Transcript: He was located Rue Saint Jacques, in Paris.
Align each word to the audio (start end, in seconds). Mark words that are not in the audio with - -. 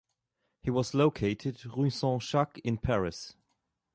He 0.63 0.71
was 0.71 0.95
located 0.95 1.63
Rue 1.77 1.91
Saint 1.91 2.23
Jacques, 2.23 2.57
in 2.63 2.79
Paris. 2.79 3.35